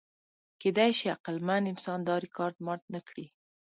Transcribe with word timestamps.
کېدی 0.61 0.91
شي 0.97 1.07
عقلمن 1.15 1.63
انسان 1.71 1.99
دا 2.07 2.15
ریکارډ 2.25 2.55
مات 2.65 2.81
نهکړي. 2.93 3.25